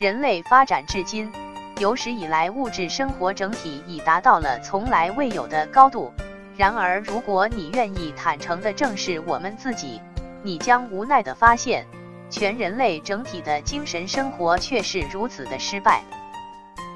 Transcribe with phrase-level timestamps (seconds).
[0.00, 1.30] 人类发展至今，
[1.78, 6.12] 有史以来物质生活整体已达到了从来未有的高度。
[6.56, 10.00] 然而，如果你愿意坦诚地正视我们自己，
[10.42, 11.86] 你将无奈地发现，
[12.28, 16.02] 全人类整体的精神生活却是如此的失败。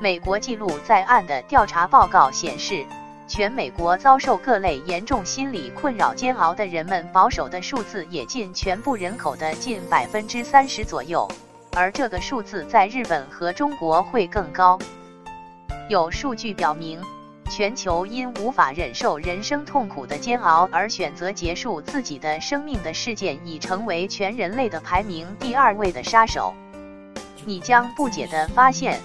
[0.00, 2.84] 美国记录在案的调查报告显示。
[3.28, 11.30] 全美国遭受各类严重心理困扰煎熬的人们，保守的数字也近全部人口的近百分之三十左右，
[11.74, 14.78] 而这个数字在日本和中国会更高。
[15.88, 17.00] 有数据表明，
[17.48, 26.54] 全球因无法忍受人生痛苦的煎熬而选择结束自己的生命的事件，已成为全人类的排名第二位的杀手。
[27.44, 29.00] 你将不解地发现。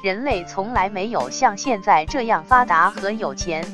[0.00, 3.64] 人类从来没有像现在这样发达和有钱，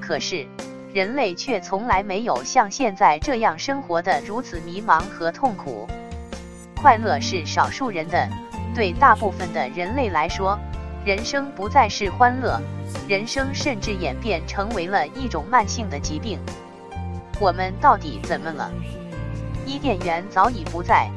[0.00, 0.46] 可是
[0.94, 5.86] 人类却从来没有像现在这样生活的如此迷茫和痛苦。
[6.84, 8.28] 快乐是少数人的，
[8.74, 10.58] 对大部分的人类来说，
[11.02, 12.60] 人生不再是欢乐，
[13.08, 16.38] 人生甚至演变成为了一种慢性的疾病。
[17.40, 18.70] 我们到底怎么了？
[19.64, 21.08] 伊甸园早已不在，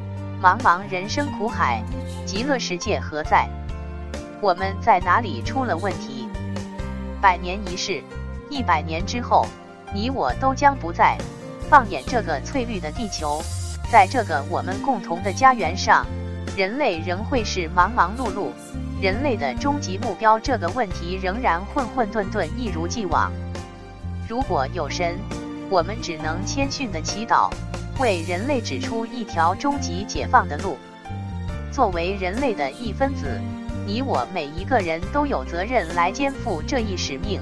[0.42, 1.82] 茫茫人生苦海，
[2.24, 3.46] 极乐世界何在？
[4.40, 6.30] 我们在哪里出了问题？
[7.20, 8.02] 百年一世，
[8.48, 9.46] 一百年之后，
[9.92, 11.18] 你我都将不在。
[11.68, 13.42] 放眼这个翠绿的地球，
[13.90, 16.06] 在这个我们共同的家园上，
[16.54, 18.50] 人类仍会是忙忙碌碌。
[19.00, 23.32] 人类的终极目标这个问题仍然混混沌沌，一如既往。
[24.28, 25.16] 如果有神，
[25.70, 27.50] 我们只能谦逊的祈祷，
[27.98, 30.76] 为人类指出一条终极解放的路。
[31.72, 33.40] 作为人类的一分子。
[33.86, 37.40] 你我每一个人都有责任来肩负这一使命，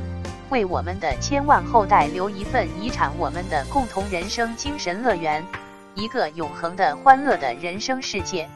[0.49, 5.45] 为我们的千万后代留一份遗产，我们的共同人生精神乐园，
[5.97, 8.47] 一个永恒的欢乐的人生世界。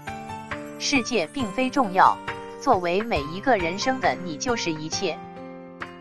[0.79, 2.17] 世界并非重要，
[2.61, 5.19] 作为每一个人生的你就是一切。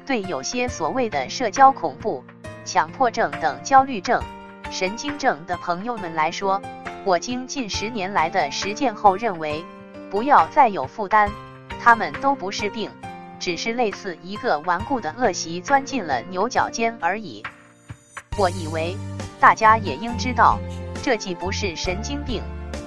[0.06, 2.24] 对有些所谓的社交恐怖、
[2.66, 4.22] 强迫症等焦虑症、
[4.70, 6.62] 神经症的朋友们来说，
[7.06, 9.64] 我经近十年来的实践后认为，
[10.12, 11.32] 不要再有负担。
[11.82, 12.92] 他们都不是病，
[13.40, 17.42] 只是类似一个顽固的恶习钻进了牛角尖而已。
[18.38, 18.98] 我以为
[19.40, 20.60] 大家也应知道，
[21.02, 22.42] 这既不是神经病，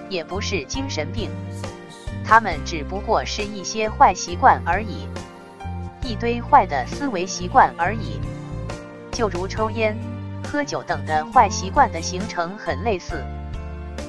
[0.09, 1.31] 也不是精神病，
[2.25, 5.09] 他们只不过是一些坏习惯而已，
[6.03, 8.21] 一堆坏的思维习惯而已，
[9.11, 9.97] 就如抽烟、
[10.45, 13.25] 喝酒等的坏习惯的形成很类似，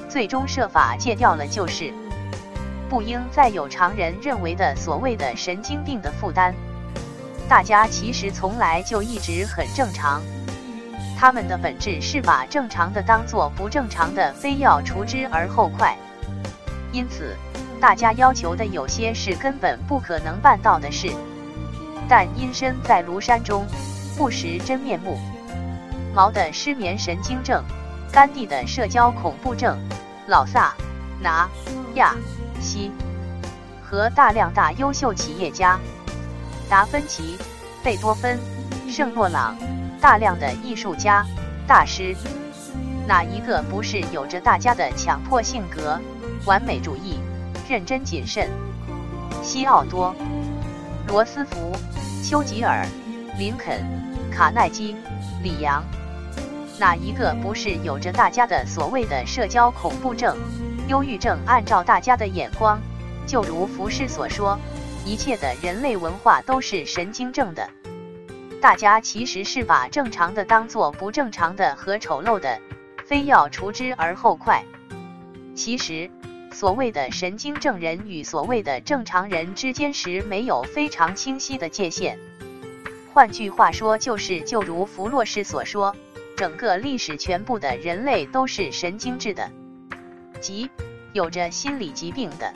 [0.08, 1.92] 最终设法戒掉了就是。
[2.90, 6.54] 不应再有常人认为的所谓的神经病的负担。
[7.48, 10.22] 大家其实从来就一直很正常，
[11.16, 15.96] 他们的本质是把正常的当做不正常的，非要除之而后快。
[16.92, 17.36] 因此，
[17.80, 21.10] 大家要求的有些是根本不可能办到的事。
[22.08, 23.66] 但阴身在庐山中，
[24.16, 25.18] 不识真面目。
[26.14, 27.64] 毛的失眠神经症，
[28.12, 29.78] 甘地的社交恐怖症，
[30.28, 30.74] 老萨
[31.20, 31.48] 拿
[31.94, 32.14] 亚。
[32.60, 32.90] 西
[33.82, 35.78] 和大量大优秀企业家，
[36.68, 37.36] 达芬奇、
[37.82, 38.38] 贝多芬、
[38.88, 39.56] 圣洛朗，
[40.00, 41.24] 大量的艺术家、
[41.66, 42.14] 大师，
[43.06, 45.98] 哪一个不是有着大家的强迫性格、
[46.44, 47.18] 完美主义、
[47.68, 48.48] 认真谨慎？
[49.42, 50.14] 西奥多、
[51.08, 51.72] 罗斯福、
[52.22, 52.86] 丘吉尔、
[53.38, 53.82] 林肯、
[54.30, 54.96] 卡耐基、
[55.42, 55.84] 李阳，
[56.78, 60.36] 哪一个不是有着大家的所谓的社交恐怖症？
[60.88, 62.78] 忧郁症，按照大家的眼光，
[63.26, 64.58] 就如福士所说，
[65.04, 67.68] 一切的人类文化都是神经症的。
[68.64, 72.58] 大家其实是把正常的当做不正常的和丑陋的，
[73.04, 74.64] 非要除之而后快。
[75.54, 76.10] 其实，
[76.50, 82.18] 所谓的神经症人与所谓的正常人之间时没有非常清晰的界限。
[83.12, 85.94] 换句话说，就是就如弗洛士所说，
[86.34, 89.50] 整个历史全部的人类都是神经质的。
[90.40, 90.70] 即
[91.12, 92.50] 有着心理疾病的，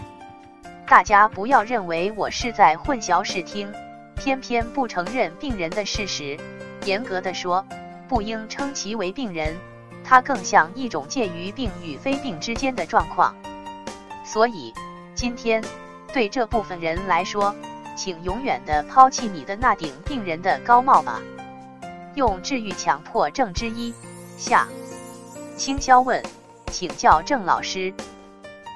[0.86, 3.70] 大家不要认为我是在混淆视听，
[4.18, 6.38] 偏偏不承认病人的事实。
[6.84, 7.64] 严格的说，
[8.08, 9.56] 不应称其为病人，
[10.04, 13.34] 它更像一种介于病与非病之间的状况。
[14.24, 14.72] 所以，
[15.14, 15.62] 今天
[16.12, 17.54] 对这部分人来说，
[17.96, 21.20] 请永远的抛弃你的那顶病人的高帽吧。
[22.14, 23.94] 用治愈强迫症之一
[24.36, 24.66] 下，
[25.56, 26.22] 轻销问。
[26.70, 27.92] 请教郑老师，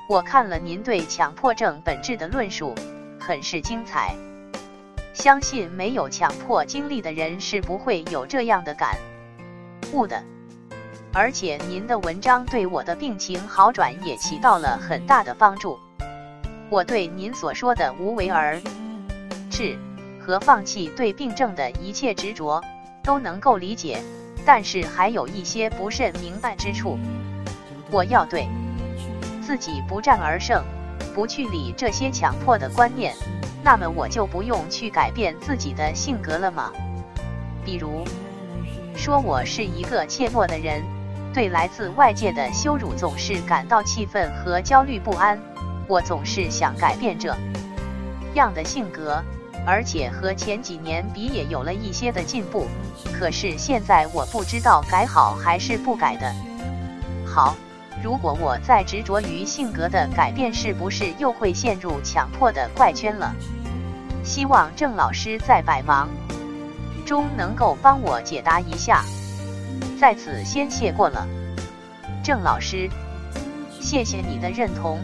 [0.08, 2.74] 我看了您对强迫症本质的论述，
[3.20, 4.16] 很是精彩。
[5.22, 8.98] 相信没有强迫经历的人是不会有这样的感
[9.92, 10.20] 悟的。
[11.12, 15.78] 而且您的文章对我的病情好转也起到了很大的帮助。
[16.68, 18.60] 我对您所说的无为而
[19.48, 19.78] 治
[20.18, 22.60] 和放弃对病症的一切执着
[23.04, 24.02] 都能够理解，
[24.44, 26.98] 但是还有一些不甚明白之处。
[27.92, 28.48] 我要对
[29.40, 30.64] 自己不战而胜，
[31.14, 33.14] 不去理这些强迫的观念，
[33.64, 36.72] 那么我就不用去改变自己的性格了吗？
[37.64, 38.04] 比如
[38.96, 40.82] 说，我是一个怯懦的人，
[41.32, 45.38] 对来自外界的羞辱总是感到气愤和焦虑不安。
[45.86, 47.32] 我总是想改变这
[48.34, 49.22] 样的性格，
[49.64, 52.66] 而且和前几年比也有了一些的进步。
[53.12, 56.34] 可是现在我不知道改好还是不改的
[57.24, 57.54] 好。
[58.02, 63.32] 如果我再执着于性格的改变，是不是又会陷入强迫的怪圈了？
[64.24, 66.08] 希望郑老师在百忙
[67.06, 69.04] 中能够帮我解答一下。
[70.00, 71.26] 在此先谢过了，
[72.24, 72.90] 郑老师，
[73.80, 74.98] 谢谢你的认同。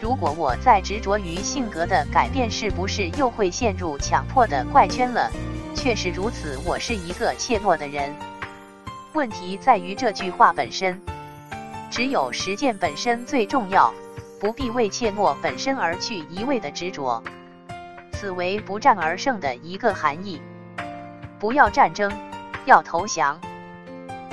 [0.00, 5.30] 如果我再执着于性格的改变，是不是又会陷入强迫的怪圈了？
[5.74, 8.12] 确实如此，我是一个怯懦的人。
[9.12, 11.00] 问题在于这句话本身。
[11.90, 13.92] 只有实践本身最重要，
[14.38, 17.20] 不必为怯懦本身而去一味的执着，
[18.12, 20.40] 此为不战而胜的一个含义。
[21.40, 22.12] 不要战争，
[22.64, 23.40] 要投降。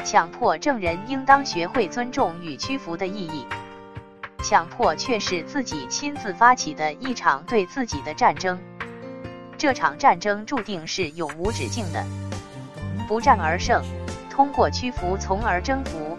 [0.06, 3.46] 强迫证人应当学会尊重与屈服的意义。
[4.44, 8.58] 强迫却是自己亲自发起的一场对自己的战争，
[9.58, 12.06] 这场战争注定是永无止境的。
[13.08, 13.84] 不战而胜，
[14.30, 16.18] 通过屈服从而征服。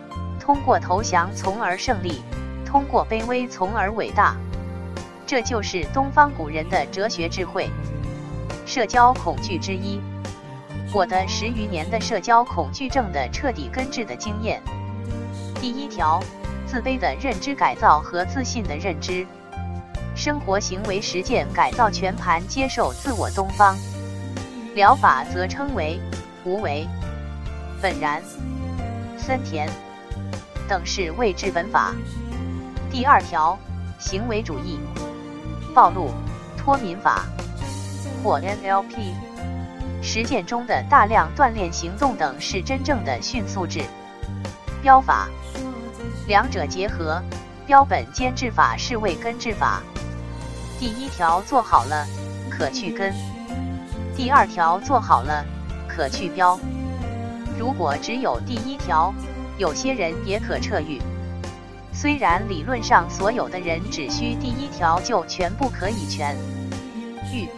[0.48, 2.22] 通过投降，从而胜利；
[2.64, 4.34] 通过卑微，从而伟大。
[5.26, 7.68] 这就是东方古人的哲学智慧。
[8.64, 10.00] 社交恐惧之一，
[10.94, 14.62] 我的十余年的社交恐惧症的彻底根治的经验。
[15.60, 16.18] 第一条，
[16.66, 19.26] 自卑的认知改造和自信的认知。
[20.16, 23.28] 生活行为实践改造全盘接受自我。
[23.32, 23.76] 东方
[24.74, 26.00] 疗法则称为
[26.42, 26.88] 无为、
[27.82, 28.22] 本然、
[29.18, 29.68] 森田。
[30.68, 31.92] 等是未治本法。
[32.90, 33.58] 第二条，
[33.98, 34.78] 行为主义
[35.74, 36.10] 暴露
[36.56, 37.24] 脱敏法
[38.22, 39.14] 或 NLP
[40.02, 43.80] 实践中的大量锻炼行动等是真正的迅速治
[44.80, 45.28] 标法，
[46.28, 47.20] 两者结合，
[47.66, 49.82] 标本兼治法是为根治法。
[50.78, 52.06] 第一条做好了，
[52.48, 53.12] 可去根；
[54.16, 55.44] 第二条做好了，
[55.88, 56.58] 可去标。
[57.58, 59.12] 如果只有第一条，
[59.58, 61.00] 有些人也可撤愈，
[61.92, 66.32] 虽然理论上所有的人只需第一条就全部可以痊
[67.32, 67.48] 愈，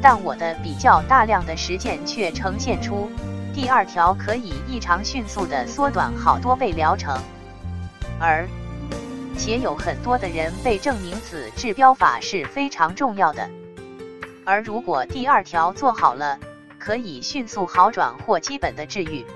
[0.00, 3.10] 但我的比较大量的实践却呈现出
[3.52, 7.20] 第二条可以异常迅速的缩短好多倍疗程，
[8.20, 8.48] 而
[9.36, 13.50] 且有很多的人被证明此治标法是非常重要的。
[14.44, 16.38] 而如果第二条做好了，
[16.78, 19.26] 可以迅速好转或基本的治愈，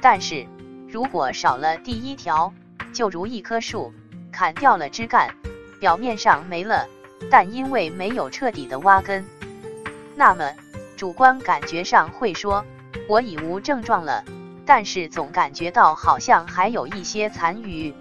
[0.00, 0.46] 但是。
[0.94, 2.54] 如果少了第一条，
[2.92, 3.92] 就如一棵树
[4.30, 5.34] 砍掉了枝干，
[5.80, 6.86] 表面上没了，
[7.28, 9.26] 但因为没有彻底的挖根，
[10.14, 10.52] 那么
[10.96, 12.64] 主观感觉上会说，
[13.08, 14.22] 我已无症状了，
[14.64, 17.92] 但是总感觉到好像还有一些残余，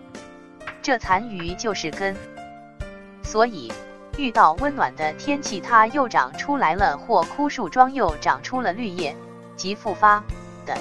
[0.84, 2.16] 这残余就是根。
[3.24, 3.74] 所以
[4.20, 9.16] 遇到温暖的天气，它又长出来了，或枯树桩又长出了绿叶，
[9.56, 10.24] 即复发
[10.68, 10.78] 的。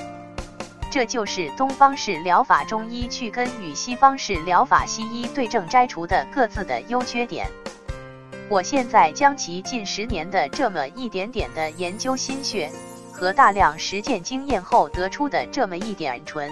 [0.92, 7.46] 这就是东方式疗法中医去根与西方式疗法西医对症摘除的各自的优缺点。
[8.50, 12.70] 我现在将其近十年的这么一点点的研究心血
[13.11, 16.50] 和大量实践经验后得出的这么一点纯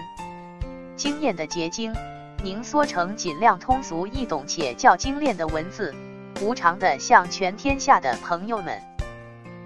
[0.97, 1.95] 经验的结晶，
[2.43, 5.95] 凝缩成尽量通俗易懂且较精炼的文字，
[6.41, 8.81] 无偿的向全天下的朋友们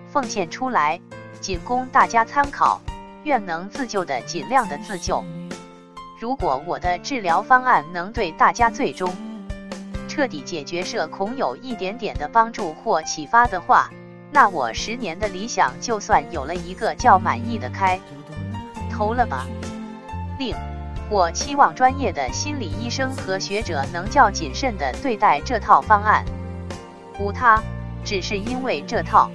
[0.09, 1.01] 奉献出来，
[1.41, 2.81] 仅供大家参考。
[3.25, 5.25] 愿能自救的尽量的自救。
[6.21, 9.13] 如果我的治疗方案能对大家最终
[10.09, 13.91] 彻底解决社恐有一点点的帮助或启发的话，
[14.31, 17.99] 那我十年的理想就算有了一个较满意的开
[18.91, 19.47] 头了吧。
[20.39, 20.55] 另，
[21.11, 26.25] 我期望专业的心理医生和学者能较谨慎的对待这套方案。
[27.19, 27.63] 无他，
[28.05, 29.31] 只是因为这套。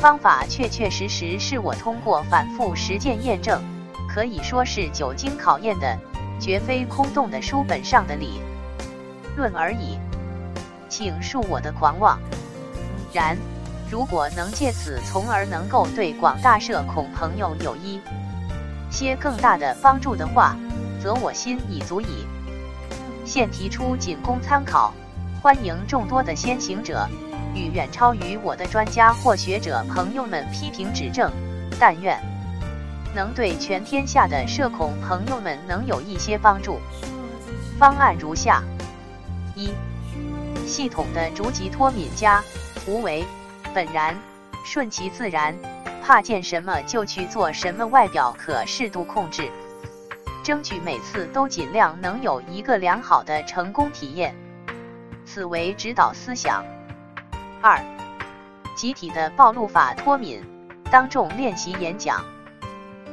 [0.00, 3.60] 方法确确实实是我通过反复实践验证，
[4.08, 5.98] 可以说是久经考验的，
[6.40, 8.40] 绝非空洞的书本上的理
[9.36, 9.98] 论而已。
[10.88, 12.16] 请恕我的狂妄。
[13.12, 13.36] 然，
[13.90, 18.00] 如果能借此从而能够对广大社恐朋友有一
[18.90, 20.56] 些更大的帮助的话，
[21.02, 22.24] 则我心已足矣。
[23.24, 24.94] 现提出仅供参考，
[25.42, 27.06] 欢迎众多的先行者
[27.54, 31.30] 与远超于我的专家或学者朋友们批评指正，
[31.78, 32.18] 但愿
[33.14, 36.78] 能对全天下的社恐朋友们能有一些帮助。
[37.78, 38.62] 方案如下：
[39.54, 39.72] 一、
[40.66, 42.42] 系统的逐级脱敏加
[42.86, 43.24] 无为
[43.74, 44.16] 本然，
[44.64, 45.54] 顺其自然，
[46.04, 49.50] 怕见什么就去做什么，外表可适度控制，
[50.44, 54.34] 争取每次都尽量能有一个良好的成功体验。
[55.24, 56.64] 此为指导思想。
[57.60, 57.80] 二、
[58.76, 60.40] 集体的暴露法脱敏，
[60.92, 62.24] 当众练习演讲、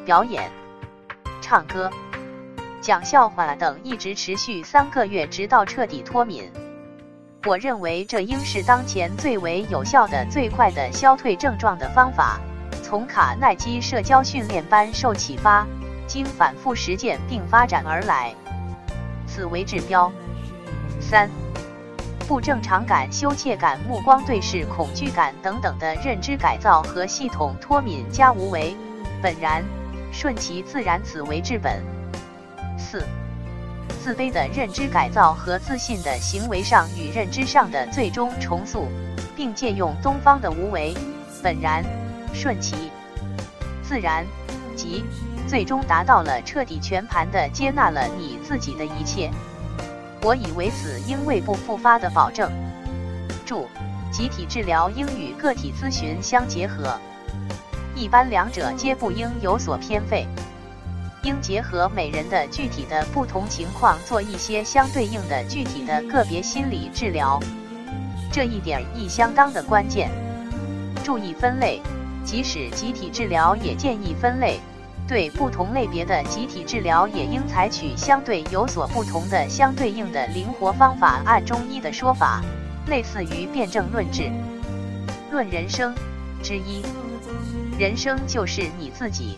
[0.06, 0.52] 表演、
[1.42, 1.90] 唱歌、
[2.80, 6.52] 讲笑话等，一直持续三个月，直到彻底脱敏。
[7.48, 12.40] 我认为这应是当前最为有效的、最快的消退症状的方法。
[12.84, 15.66] 从卡耐基社交训练班受启发，
[16.06, 18.32] 经反复实践并发展而来。
[19.26, 20.12] 此为指标。
[21.02, 21.45] 三。
[22.28, 28.76] 不正常感、羞怯感、目光对视、恐惧感等等的认知改造和系统脱敏加无为。
[29.22, 29.64] 本然，
[30.12, 31.84] 顺其自然，此为治本。
[32.80, 33.04] 四、
[34.02, 38.88] 自卑的认知改造和自信的行为上与认知上的最终重塑，
[39.36, 40.96] 并借用东方的无为。
[41.44, 41.84] 本然，
[42.34, 42.90] 顺其。
[43.84, 44.26] 自然，
[44.76, 45.06] 即
[45.48, 49.30] 最终达到了彻底全盘的接纳了你自己的一切。
[50.26, 52.52] 我以为此应未不复发的保证。
[53.46, 53.68] 注：
[54.12, 57.00] 集体治疗应与个体咨询相结合，
[57.94, 60.26] 一般两者皆不应有所偏废，
[61.22, 67.40] 应结合每人的具体的不同情况，做一些相对应的具体的个别心理治疗。
[68.32, 70.10] 这一点亦相当的关键。
[71.04, 71.80] 注意分类，
[72.24, 74.60] 即使集体治疗也建议分类。
[75.08, 81.22] 对不同类别的集体治疗，也应采取相对有所不同的相对应的灵活方法。
[81.26, 82.42] 按中医的说法，
[82.88, 84.32] 类似于辩证论治、
[85.32, 85.94] 论人生
[86.42, 86.82] 之一。
[87.78, 89.38] 人生就是你自己。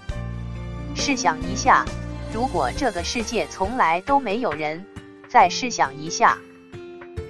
[0.96, 1.86] 试想一下，
[2.34, 4.86] 如果这个世界从来都没有人，
[5.28, 6.38] 再试想一下，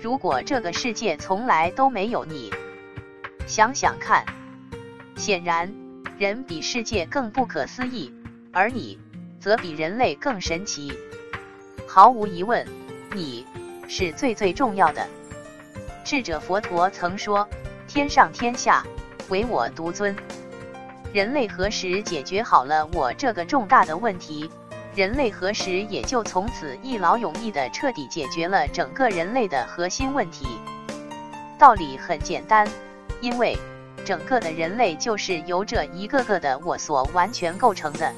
[0.01, 2.51] 如果这个世界从来都没有你，
[3.47, 4.23] 想想看，
[5.15, 5.73] 显然，
[6.19, 8.13] 人比世界更不可思议。
[8.57, 8.97] 而你，
[9.39, 10.91] 则比人类更神奇。
[11.87, 12.65] 毫无疑问，
[13.13, 13.45] 你
[13.87, 15.07] 是最最重要的。
[16.03, 17.47] 智者佛陀曾说
[17.87, 18.83] ：“天上天下，
[19.29, 20.15] 唯我独尊。”
[21.13, 24.49] 人类何时解决好了我这个重大的问题，
[24.95, 30.47] 人类何时也就从此一劳永逸的彻底解决了整个人类的核心问题。
[31.59, 32.67] 道理很简单，
[33.21, 33.55] 因为
[34.03, 38.11] 整个的人类就是由这一个个的我所完全构成的。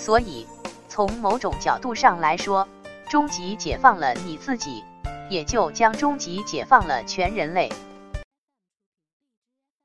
[0.00, 0.46] 所以，
[0.88, 2.66] 从某种角度上来说，
[3.10, 4.82] 终极解放了你自己，
[5.28, 7.70] 也就将终极解放了全人类。